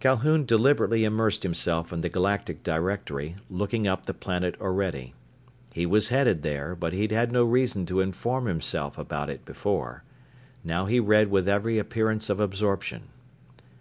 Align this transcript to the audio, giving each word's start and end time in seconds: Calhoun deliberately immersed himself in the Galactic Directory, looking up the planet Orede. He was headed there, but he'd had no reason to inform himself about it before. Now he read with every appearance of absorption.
Calhoun 0.00 0.44
deliberately 0.44 1.04
immersed 1.04 1.44
himself 1.44 1.92
in 1.92 2.00
the 2.00 2.08
Galactic 2.08 2.64
Directory, 2.64 3.36
looking 3.48 3.86
up 3.86 4.04
the 4.06 4.12
planet 4.12 4.56
Orede. 4.60 5.12
He 5.72 5.86
was 5.86 6.08
headed 6.08 6.42
there, 6.42 6.74
but 6.74 6.92
he'd 6.92 7.12
had 7.12 7.30
no 7.30 7.44
reason 7.44 7.86
to 7.86 8.00
inform 8.00 8.46
himself 8.46 8.98
about 8.98 9.30
it 9.30 9.44
before. 9.44 10.02
Now 10.64 10.86
he 10.86 10.98
read 10.98 11.30
with 11.30 11.46
every 11.46 11.78
appearance 11.78 12.28
of 12.28 12.40
absorption. 12.40 13.10